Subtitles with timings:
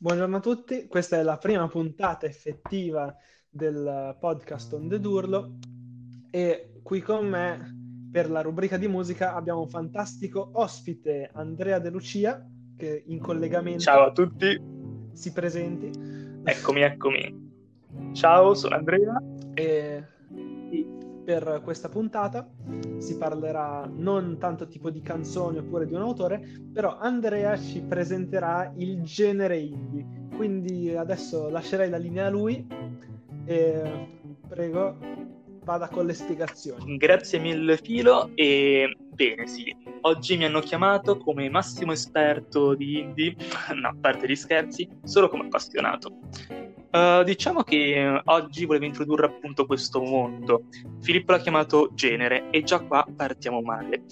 [0.00, 3.12] Buongiorno a tutti, questa è la prima puntata effettiva
[3.50, 5.54] del podcast On The Durlo
[6.30, 11.90] e qui con me per la rubrica di musica abbiamo un fantastico ospite Andrea De
[11.90, 14.56] Lucia che in collegamento Ciao a tutti,
[15.14, 15.90] si presenti.
[16.44, 17.50] eccomi, eccomi.
[18.12, 19.20] Ciao, sono Andrea.
[19.54, 20.04] E
[21.24, 22.48] per questa puntata
[22.98, 26.42] si parlerà non tanto tipo di canzoni oppure di un autore,
[26.72, 30.26] però Andrea ci presenterà il genere indie.
[30.36, 32.64] Quindi adesso lascerei la linea a lui
[33.44, 34.06] e
[34.46, 34.96] prego,
[35.64, 36.96] vada con le spiegazioni.
[36.96, 43.34] Grazie mille Filo e bene sì, oggi mi hanno chiamato come massimo esperto di indie,
[43.74, 46.18] no, a parte gli scherzi, solo come appassionato.
[46.90, 50.64] Uh, diciamo che oggi volevo introdurre appunto questo mondo.
[51.00, 54.04] Filippo l'ha chiamato genere e già qua partiamo male.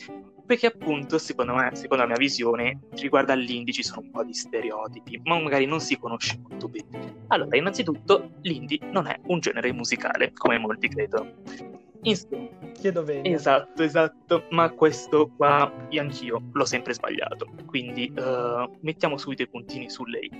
[0.44, 4.32] Perché appunto, secondo me, secondo la mia visione, riguardo all'indie ci sono un po' di
[4.32, 7.24] stereotipi, ma magari non si conosce molto bene.
[7.28, 11.32] Allora, innanzitutto, l'indie non è un genere musicale, come molti credono.
[12.02, 13.28] Insomma, chiedo bene.
[13.28, 19.48] Esatto, esatto, ma questo qua io anch'io l'ho sempre sbagliato, quindi uh, mettiamo subito i
[19.48, 20.30] puntini su lei.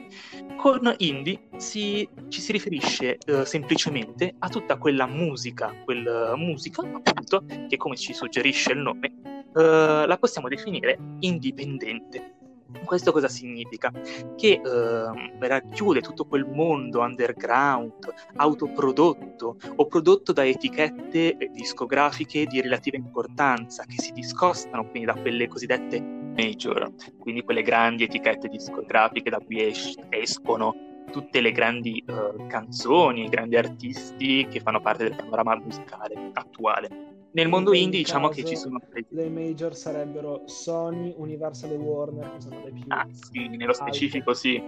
[0.57, 7.45] Con indie si, ci si riferisce uh, semplicemente a tutta quella musica, quella musica appunto,
[7.69, 9.13] che come ci suggerisce il nome,
[9.55, 12.36] uh, la possiamo definire indipendente.
[12.85, 13.91] Questo cosa significa?
[14.37, 17.93] Che eh, racchiude tutto quel mondo underground,
[18.37, 25.47] autoprodotto o prodotto da etichette discografiche di relativa importanza che si discostano quindi da quelle
[25.47, 30.75] cosiddette major, quindi quelle grandi etichette discografiche da cui es- escono
[31.11, 37.06] tutte le grandi uh, canzoni, i grandi artisti che fanno parte del panorama musicale attuale.
[37.37, 42.33] Nel mondo In indie diciamo che ci sono Le major sarebbero Sony, Universal e Warner,
[42.33, 44.59] che sono le più Ah, sì, nello specifico sì.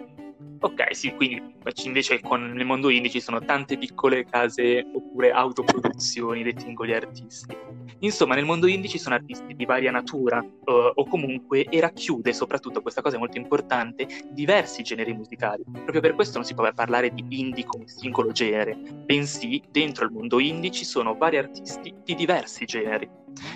[0.60, 1.42] Ok, sì, quindi
[1.84, 7.56] invece con, nel mondo indie ci sono tante piccole case oppure autoproduzioni dei singoli artisti.
[8.00, 12.32] Insomma, nel mondo indie ci sono artisti di varia natura uh, o comunque e racchiude,
[12.32, 15.64] soprattutto questa cosa è molto importante, diversi generi musicali.
[15.70, 20.12] Proprio per questo non si può parlare di indie come singolo genere, bensì dentro il
[20.12, 23.08] mondo indie ci sono vari artisti di diversi generi.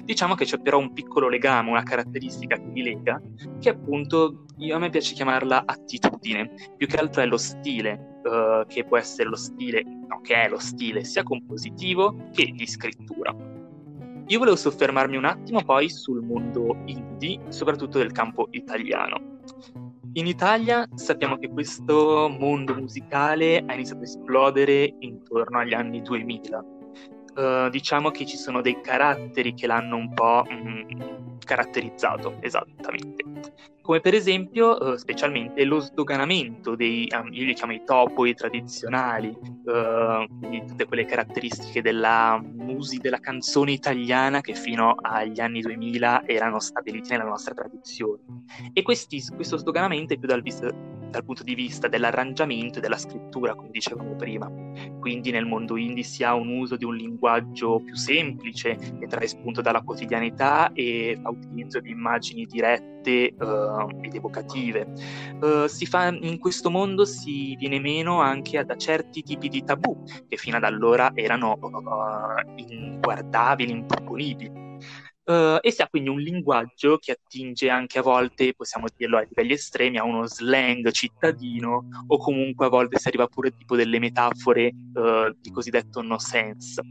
[0.03, 3.21] Diciamo che c'è però un piccolo legame, una caratteristica che li lega,
[3.61, 8.67] che appunto io, a me piace chiamarla attitudine, più che altro è lo stile, uh,
[8.67, 13.52] che può essere lo stile, no, che è lo stile sia compositivo che di scrittura.
[14.33, 19.41] Io volevo soffermarmi un attimo poi sul mondo indie, soprattutto del campo italiano.
[20.15, 26.65] In Italia sappiamo che questo mondo musicale ha iniziato a esplodere intorno agli anni 2000
[27.35, 33.25] uh, diciamo che ci sono dei caratteri che l'hanno un po' mh, caratterizzato, esattamente.
[33.83, 40.27] Come per esempio, uh, specialmente lo sdoganamento dei, io li chiamo i topoi tradizionali, uh,
[40.39, 46.61] quindi tutte quelle caratteristiche della musica, della canzone italiana che fino agli anni 2000 erano
[46.61, 48.21] stabiliti nella nostra tradizione.
[48.73, 50.61] E questi, questo sdoganamento è più dal, vis-
[51.13, 54.51] dal punto di vista dell'arrangiamento e della scrittura, come dicevamo prima.
[54.99, 59.29] Quindi nel mondo indie si ha un uso di un linguaggio più semplice, che trae
[59.29, 64.89] spunto dalla quotidianità e fa utilizzo di immagini dirette uh, ed evocative.
[65.41, 70.37] Uh, fa, in questo mondo si viene meno anche a, certi tipi di tabù che
[70.37, 74.71] fino ad allora erano uh, inguardabili, improponibili.
[75.25, 79.21] Uh, e si ha quindi un linguaggio che attinge anche a volte, possiamo dirlo a
[79.21, 84.01] livelli estremi, a uno slang cittadino o comunque a volte si arriva pure tipo delle
[84.01, 86.83] metafore uh, di cosiddetto no sense.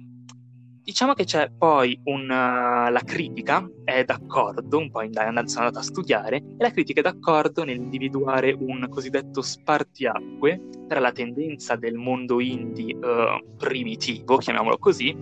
[0.81, 2.89] Diciamo che c'è poi una...
[2.89, 7.03] la critica è d'accordo, un po' andando, sono andato a studiare, e la critica è
[7.03, 15.15] d'accordo nell'individuare un cosiddetto spartiacque tra la tendenza del mondo indie uh, primitivo, chiamiamolo così,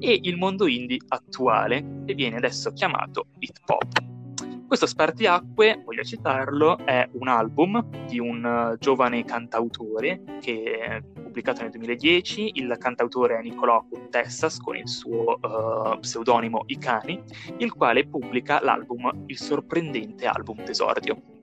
[0.00, 4.16] e il mondo indie attuale, che viene adesso chiamato hip hop.
[4.68, 11.62] Questo Spartiacque, voglio citarlo, è un album di un uh, giovane cantautore che è pubblicato
[11.62, 12.50] nel 2010.
[12.56, 17.22] Il cantautore è Nicolò Contessas con il suo uh, pseudonimo Icani,
[17.56, 21.36] il quale pubblica l'album Il sorprendente album d'esordio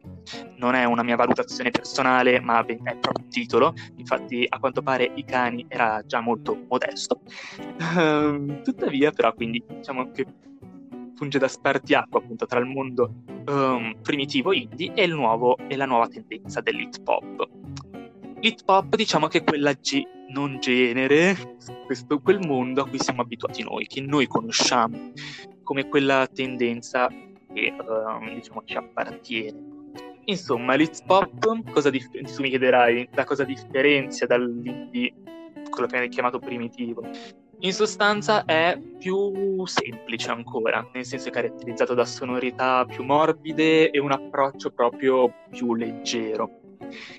[0.58, 3.74] non è una mia valutazione personale, ma è proprio un titolo.
[3.98, 7.22] Infatti, a quanto pare i cani era già molto modesto.
[7.96, 10.26] Uh, tuttavia, però, quindi diciamo che
[11.16, 16.08] funge da spartiacque appunto tra il mondo um, primitivo indie e, nuovo, e, la nuova
[16.08, 17.50] tendenza dell'hip hop.
[18.40, 21.56] L'hip hop diciamo che è quella ge- non genere,
[21.86, 25.12] questo, quel mondo a cui siamo abituati noi, che noi conosciamo,
[25.64, 29.75] come quella tendenza che uh, diciamo ci appartiene
[30.28, 35.14] Insomma, l'hip hop, cosa dif- tu mi chiederai, da cosa differenzia dall'indie,
[35.70, 37.04] quello che viene chiamato primitivo?
[37.60, 44.00] In sostanza è più semplice ancora, nel senso è caratterizzato da sonorità più morbide e
[44.00, 46.62] un approccio proprio più leggero.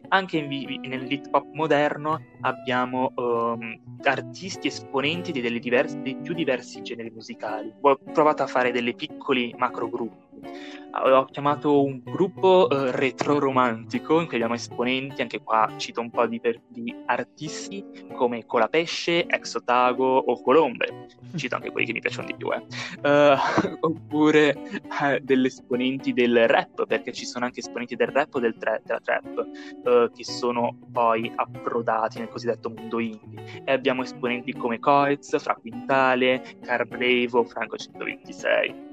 [0.09, 7.11] Anche in, nell'hip hop moderno abbiamo um, artisti esponenti di diversi, dei più diversi generi
[7.11, 7.73] musicali.
[7.81, 10.26] Ho provato a fare delle piccoli macro gruppi
[10.99, 16.27] ho chiamato un gruppo uh, retro-romantico in cui abbiamo esponenti, anche qua cito un po'
[16.27, 17.85] di, per, di artisti
[18.15, 22.63] come Colapesce, Exotago o Colombe, cito anche quelli che mi piacciono di più, eh.
[23.03, 28.41] uh, oppure uh, delle esponenti del rap, perché ci sono anche esponenti del rap o
[28.41, 29.45] del tra- della trap
[30.13, 33.63] che sono poi approdati nel cosiddetto mondo indie.
[33.65, 38.87] E abbiamo esponenti come Coez, Fra Quintale, Carbrevo, Franco 126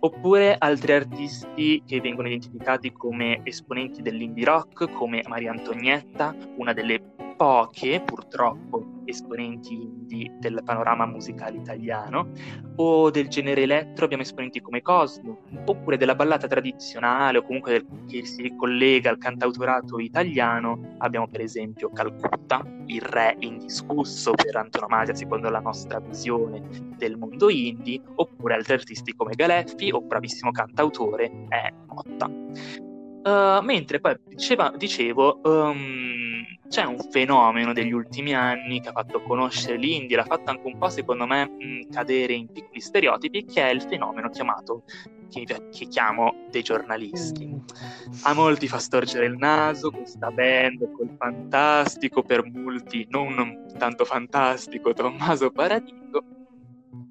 [0.00, 7.00] oppure altri artisti che vengono identificati come esponenti dell'indie rock, come Maria Antonietta, una delle
[7.36, 12.30] poche, purtroppo, esponenti indie del panorama musicale italiano,
[12.76, 17.86] o del genere elettro abbiamo esponenti come Cosmo, oppure della ballata tradizionale o comunque del,
[18.06, 25.14] che si ricollega al cantautorato italiano, abbiamo per esempio Calcutta, il re indiscusso per antonomasia
[25.14, 26.62] secondo la nostra visione
[26.96, 32.87] del mondo indie, oppure altri artisti come Galeffi o bravissimo cantautore è Motta.
[33.24, 39.20] Uh, mentre poi diceva, dicevo, um, c'è un fenomeno degli ultimi anni che ha fatto
[39.22, 43.62] conoscere l'India, l'ha fatto anche un po', secondo me, mh, cadere in piccoli stereotipi, che
[43.62, 44.84] è il fenomeno chiamato,
[45.30, 47.50] che, che chiamo dei giornalisti.
[48.22, 54.92] A molti fa storcere il naso questa band col fantastico, per molti non tanto fantastico,
[54.92, 56.22] Tommaso Paradiso,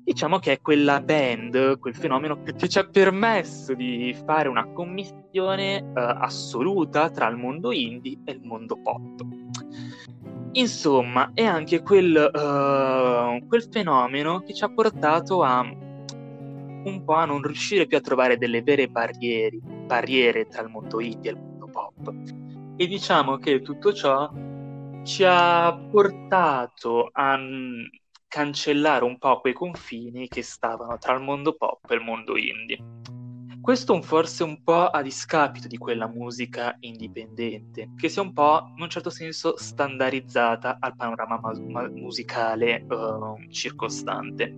[0.03, 5.79] diciamo che è quella band, quel fenomeno che ci ha permesso di fare una commissione
[5.79, 9.21] uh, assoluta tra il mondo indie e il mondo pop.
[10.53, 17.25] Insomma, è anche quel, uh, quel fenomeno che ci ha portato a un po' a
[17.25, 21.39] non riuscire più a trovare delle vere barriere, barriere tra il mondo indie e il
[21.39, 22.13] mondo pop.
[22.77, 24.31] E diciamo che tutto ciò
[25.03, 27.38] ci ha portato a
[28.27, 32.77] cancellare un po' quei confini che stavano tra il mondo pop e il mondo indie.
[33.62, 38.81] Questo forse un po' a discapito di quella musica indipendente, che sia un po', in
[38.81, 44.56] un certo senso, standardizzata al panorama ma- ma- musicale uh, circostante.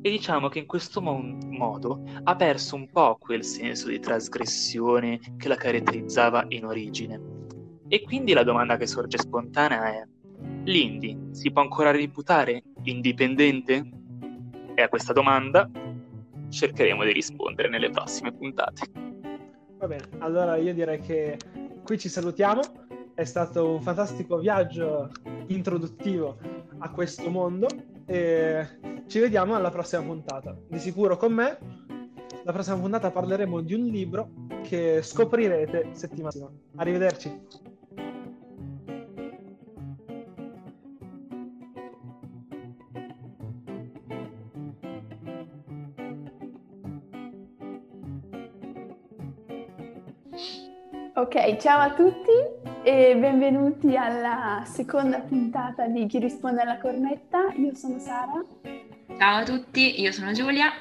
[0.00, 5.18] E diciamo che in questo mo- modo ha perso un po' quel senso di trasgressione
[5.36, 7.20] che la caratterizzava in origine.
[7.88, 10.06] E quindi la domanda che sorge spontanea è:
[10.64, 13.88] l'indie si può ancora reputare indipendente?
[14.74, 15.70] E a questa domanda
[16.48, 18.82] cercheremo di rispondere nelle prossime puntate.
[19.78, 21.38] Va bene, allora io direi che
[21.84, 22.62] qui ci salutiamo.
[23.14, 25.10] È stato un fantastico viaggio
[25.46, 26.38] introduttivo
[26.78, 27.66] a questo mondo
[28.06, 28.66] e
[29.06, 30.56] ci vediamo alla prossima puntata.
[30.68, 31.58] Di sicuro con me.
[32.44, 34.30] La prossima puntata parleremo di un libro
[34.62, 36.50] che scoprirete settimana prossima.
[36.76, 37.40] Arrivederci.
[51.18, 52.30] Ok, ciao a tutti
[52.82, 57.50] e benvenuti alla seconda puntata di Chi risponde alla cornetta.
[57.56, 58.44] Io sono Sara.
[59.16, 60.72] Ciao a tutti, io sono Giulia.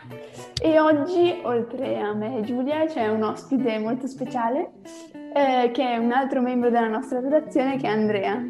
[0.61, 4.71] E oggi, oltre a me e Giulia, c'è un ospite molto speciale,
[5.13, 8.45] eh, che è un altro membro della nostra redazione, che è Andrea.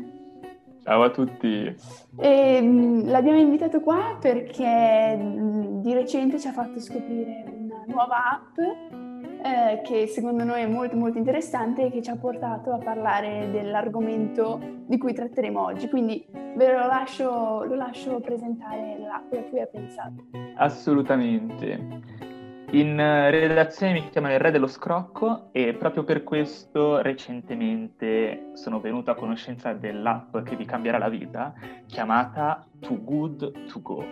[0.84, 1.76] Ciao a tutti.
[2.18, 8.42] E, mh, l'abbiamo invitato qua perché mh, di recente ci ha fatto scoprire una nuova
[8.42, 9.04] app
[9.46, 13.52] eh, che secondo noi è molto molto interessante e che ci ha portato a parlare
[13.52, 15.88] dell'argomento di cui tratteremo oggi.
[15.88, 20.26] Quindi ve lo lascio, lo lascio presentare l'app a cui ha pensato.
[20.56, 22.24] Assolutamente.
[22.72, 28.80] In eh, redazione mi chiamano il re dello scrocco e proprio per questo recentemente sono
[28.80, 31.54] venuto a conoscenza dell'app che vi cambierà la vita,
[31.86, 34.04] chiamata Too Good To Go.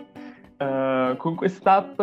[0.56, 2.00] Uh, con quest'app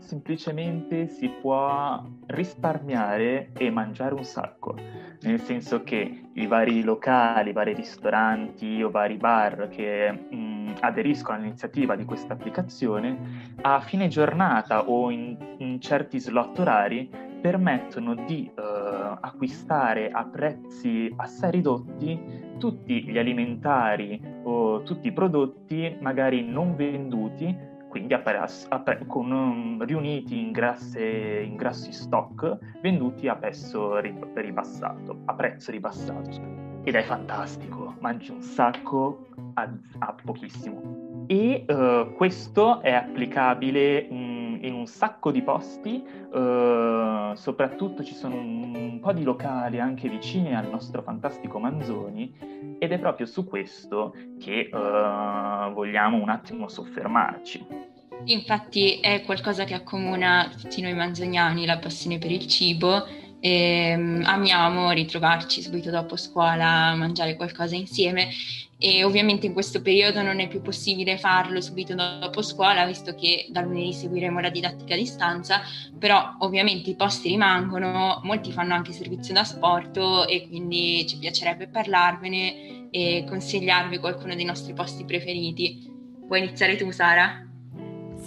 [0.00, 4.74] semplicemente si può risparmiare e mangiare un sacco,
[5.20, 11.38] nel senso che i vari locali, i vari ristoranti o vari bar che mh, aderiscono
[11.38, 18.50] all'iniziativa di questa applicazione, a fine giornata o in, in certi slot orari permettono di
[18.54, 18.60] uh,
[19.20, 27.56] acquistare a prezzi assai ridotti tutti gli alimentari o tutti i prodotti magari non venduti
[27.88, 35.22] quindi appare- appare- con, um, riuniti in, grasse, in, grassi stock venduti a prezzo ribassato,
[35.24, 36.56] a prezzo ribassato.
[36.84, 39.68] Ed è fantastico, mangi un sacco a,
[39.98, 41.24] a pochissimo.
[41.26, 43.98] E uh, questo è applicabile
[44.62, 50.08] in, un sacco di posti, uh, soprattutto ci sono un, un po' di locali anche
[50.08, 56.68] vicini al nostro fantastico Manzoni ed è proprio su questo che uh, vogliamo un attimo
[56.68, 57.66] soffermarci.
[58.24, 63.04] Infatti è qualcosa che accomuna tutti noi manzoniani, la passione per il cibo
[63.40, 68.28] e um, amiamo ritrovarci subito dopo scuola a mangiare qualcosa insieme
[68.78, 73.46] e ovviamente in questo periodo non è più possibile farlo subito dopo scuola visto che
[73.50, 75.60] da lunedì seguiremo la didattica a distanza
[75.98, 79.96] però ovviamente i posti rimangono molti fanno anche servizio da sport
[80.28, 85.86] e quindi ci piacerebbe parlarvene e consigliarvi qualcuno dei nostri posti preferiti
[86.26, 87.47] vuoi iniziare tu Sara?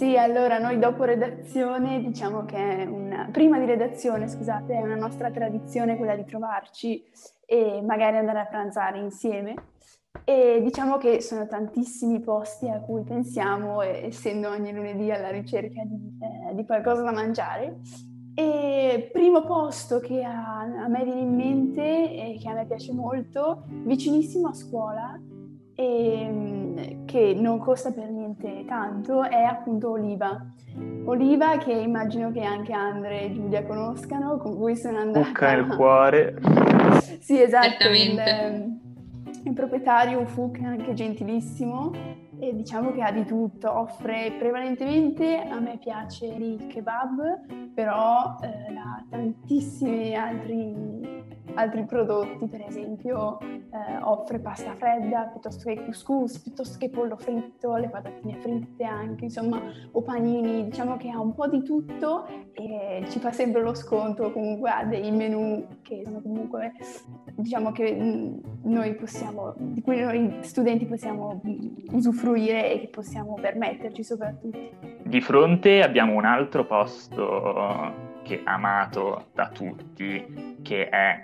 [0.02, 4.96] Sì, allora noi dopo redazione diciamo che è una, prima di redazione, scusate, è una
[4.96, 7.04] nostra tradizione quella di trovarci
[7.46, 9.54] e magari andare a pranzare insieme.
[10.24, 16.18] E diciamo che sono tantissimi posti a cui pensiamo, essendo ogni lunedì alla ricerca di,
[16.50, 17.78] eh, di qualcosa da mangiare.
[18.34, 22.92] E primo posto che a, a me viene in mente e che a me piace
[22.92, 25.16] molto, vicinissimo a scuola,
[25.76, 30.46] e, mm, che non costa per niente tanto è appunto Oliva.
[31.04, 35.26] Oliva che immagino che anche Andre e Giulia conoscano, con cui sono andata...
[35.26, 36.40] Bucca nel cuore.
[37.20, 37.86] sì, esatto.
[37.88, 38.78] Il,
[39.44, 41.90] il proprietario Ufuk è anche gentilissimo
[42.38, 48.74] e diciamo che ha di tutto, offre prevalentemente, a me piace il kebab, però eh,
[48.74, 51.20] ha tantissimi altri
[51.54, 57.76] altri prodotti, per esempio eh, offre pasta fredda piuttosto che couscous, piuttosto che pollo fritto,
[57.76, 59.60] le patatine fritte anche, insomma,
[59.92, 64.30] o panini, diciamo che ha un po' di tutto e ci fa sempre lo sconto,
[64.30, 66.72] comunque ha dei menù che sono comunque,
[67.34, 71.40] diciamo che mm, noi possiamo, di cui noi studenti possiamo
[71.92, 74.58] usufruire e che possiamo permetterci soprattutto.
[75.02, 81.22] Di fronte abbiamo un altro posto che è amato da tutti, che è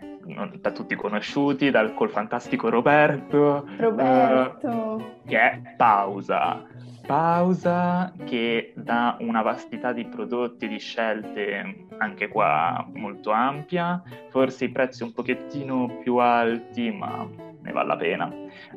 [0.61, 3.67] da tutti conosciuti, dal col fantastico Roberto.
[3.77, 4.69] Roberto.
[4.69, 6.65] Uh, che è Pausa.
[7.07, 14.67] Pausa che dà una vastità di prodotti e di scelte anche qua molto ampia, forse
[14.67, 17.27] i prezzi un pochettino più alti, ma
[17.63, 18.31] ne vale la pena.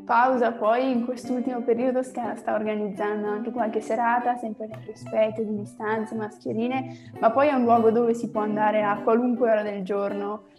[0.06, 5.58] Pausa poi in quest'ultimo periodo sta, sta, organizzando anche qualche serata, sempre nel rispetto di
[5.58, 9.84] distanze, mascherine, ma poi è un luogo dove si può andare a qualunque ora del
[9.84, 10.50] giorno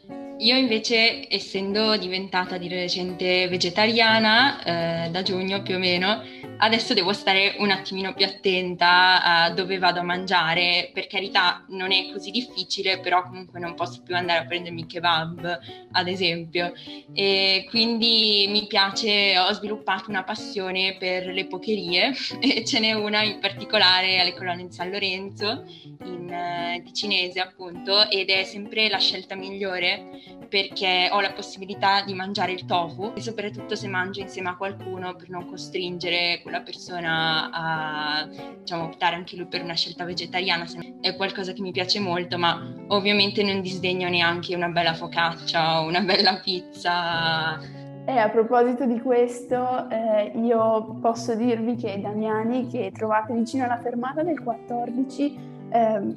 [0.43, 6.21] io invece, essendo diventata di recente vegetariana, eh, da giugno più o meno,
[6.57, 10.91] adesso devo stare un attimino più attenta a dove vado a mangiare.
[10.93, 15.61] Per carità, non è così difficile, però comunque non posso più andare a prendermi kebab,
[15.93, 16.73] ad esempio.
[17.13, 23.23] E quindi mi piace, ho sviluppato una passione per le pocherie e ce n'è una
[23.23, 25.65] in particolare alle colonne di San Lorenzo,
[26.05, 32.03] in, uh, di cinese appunto, ed è sempre la scelta migliore perché ho la possibilità
[32.03, 36.61] di mangiare il tofu e soprattutto se mangio insieme a qualcuno per non costringere quella
[36.61, 38.29] persona a
[38.59, 40.67] diciamo, optare anche lui per una scelta vegetariana.
[41.01, 45.87] È qualcosa che mi piace molto, ma ovviamente non disdegno neanche una bella focaccia o
[45.87, 47.82] una bella pizza.
[48.05, 53.79] E a proposito di questo, eh, io posso dirvi che Damiani, che trovate vicino alla
[53.79, 56.17] fermata del 14, eh,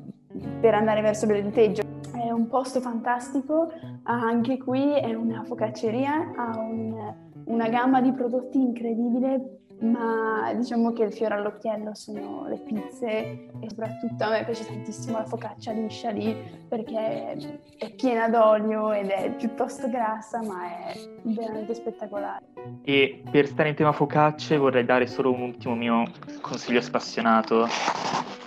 [0.59, 3.71] per andare verso l'Eliteggio, è un posto fantastico,
[4.03, 7.13] anche qui è una focacceria, ha un,
[7.45, 13.69] una gamma di prodotti incredibile, ma diciamo che il fiore all'occhiello sono le pizze e
[13.69, 16.35] soprattutto a me piace tantissimo la focaccia liscia lì
[16.67, 17.35] perché
[17.77, 22.45] è piena d'olio ed è piuttosto grassa ma è veramente spettacolare.
[22.83, 26.03] E per stare in tema focacce vorrei dare solo un ultimo mio
[26.41, 27.67] consiglio spassionato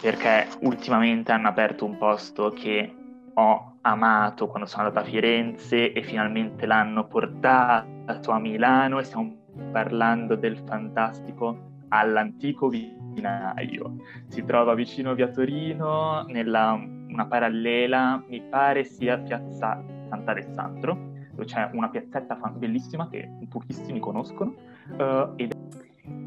[0.00, 2.94] perché ultimamente hanno aperto un posto che
[3.34, 9.37] ho amato quando sono andato a Firenze e finalmente l'hanno portato a Milano e stiamo
[9.72, 13.96] parlando del fantastico all'antico vinaio.
[14.26, 20.96] Si trova vicino via Torino, nella una parallela, mi pare sia piazza Sant'Alessandro,
[21.30, 24.54] dove c'è una piazzetta bellissima che pochissimi conoscono.
[24.96, 25.52] Uh, ed...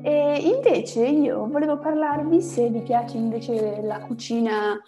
[0.03, 4.79] E invece io volevo parlarvi, se vi piace invece la cucina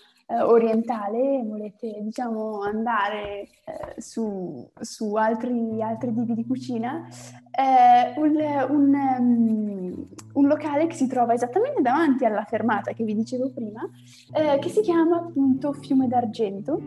[0.41, 7.07] orientale, volete diciamo andare eh, su, su altri, altri, tipi di cucina,
[7.51, 8.35] è un,
[8.69, 13.81] un, um, un, locale che si trova esattamente davanti alla fermata che vi dicevo prima,
[14.33, 16.79] eh, che si chiama appunto Fiume d'Argento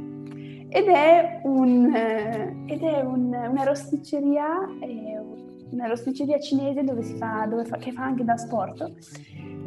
[0.68, 4.46] ed è, un, eh, ed è una rosticceria,
[4.80, 5.45] una
[5.86, 8.92] rosticceria cinese dove si fa, dove fa, che fa anche da sport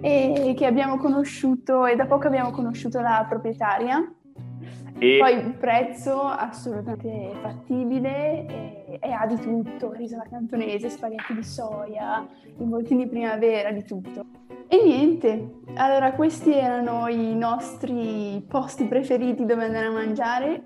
[0.01, 4.13] e che abbiamo conosciuto e da poco abbiamo conosciuto la proprietaria.
[4.97, 5.17] E...
[5.17, 12.27] Poi il prezzo assolutamente fattibile e, e ha di tutto, risola cantonese, spaghetti di soia,
[12.57, 14.25] involtini primavera, di tutto.
[14.67, 20.63] E niente, allora questi erano i nostri posti preferiti dove andare a mangiare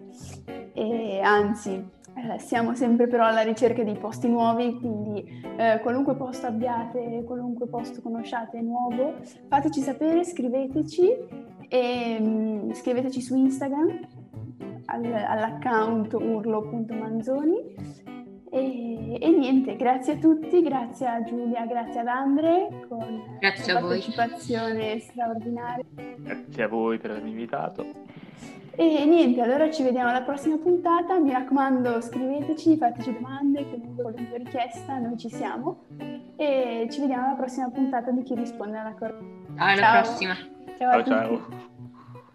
[0.74, 6.48] e anzi eh, siamo sempre però alla ricerca di posti nuovi, quindi eh, qualunque posto
[6.48, 9.16] abbiate, qualunque posto conosciate nuovo,
[9.48, 11.12] fateci sapere, scriveteci
[11.68, 14.00] e mh, mm, scriveteci su Instagram
[14.86, 18.12] al, all'account urlo.manzoni
[18.54, 23.80] e, e, niente, grazie a tutti, grazie a Giulia, grazie ad Andre con grazie la
[23.80, 25.84] partecipazione straordinaria.
[26.18, 28.03] Grazie a voi per avermi invitato.
[28.76, 31.20] E niente, allora ci vediamo alla prossima puntata.
[31.20, 35.84] Mi raccomando, scriveteci, fateci domande, comunque qualunque richiesta, noi ci siamo.
[36.36, 39.24] E ci vediamo alla prossima puntata di chi risponde alla corretta.
[39.58, 40.36] Alla prossima.
[40.78, 41.06] Ciao, ciao.
[41.06, 41.72] ciao.